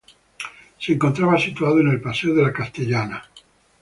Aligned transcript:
Se 0.79 0.93
encontraba 0.93 1.37
situado 1.37 1.79
en 1.79 1.89
el 1.89 2.01
paseo 2.01 2.33
de 2.33 2.41
la 2.41 2.51
Castellana. 2.51 3.23